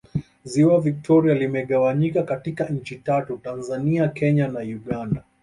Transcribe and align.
ziwa 0.43 0.81
victoria 0.81 1.33
limegawanyika 1.35 2.23
katika 2.23 2.65
nchi 2.69 2.95
tatu 2.95 3.37
tanzania 3.37 4.07
kenya 4.07 4.47
na 4.47 4.59
uganda 4.59 5.23